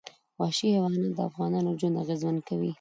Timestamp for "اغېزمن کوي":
2.03-2.69